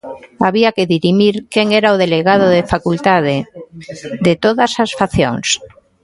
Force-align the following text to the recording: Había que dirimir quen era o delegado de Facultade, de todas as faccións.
Había 0.45 0.69
que 0.75 0.89
dirimir 0.95 1.35
quen 1.53 1.67
era 1.79 1.93
o 1.95 2.01
delegado 2.03 2.45
de 2.55 2.67
Facultade, 2.73 3.35
de 4.25 4.33
todas 4.43 4.71
as 4.83 4.91
faccións. 4.99 5.47